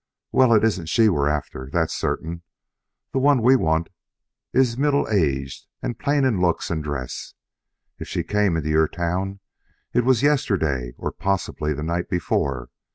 "Well, 0.31 0.51
it 0.55 0.63
isn't 0.63 0.89
she 0.89 1.09
we're 1.09 1.27
after, 1.27 1.69
that's 1.71 1.93
certain. 1.95 2.41
The 3.13 3.19
one 3.19 3.39
we 3.39 3.55
want 3.55 3.89
is 4.51 4.75
middle 4.75 5.07
aged, 5.07 5.67
and 5.83 5.99
plain 5.99 6.25
in 6.25 6.41
looks 6.41 6.71
and 6.71 6.83
dress. 6.83 7.35
If 7.99 8.07
she 8.07 8.23
came 8.23 8.57
into 8.57 8.69
your 8.69 8.87
town, 8.87 9.41
it 9.93 10.03
was 10.03 10.23
yesterday 10.23 10.93
or 10.97 11.11
possibly 11.11 11.75
the 11.75 11.83
night 11.83 12.09
before. 12.09 12.71